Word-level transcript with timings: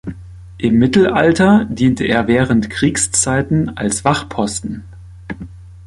Im 0.57 0.79
Mittelalter 0.79 1.65
diente 1.65 2.05
er 2.05 2.25
während 2.27 2.71
Kriegszeiten 2.71 3.77
als 3.77 4.03
Wachposten. 4.03 4.83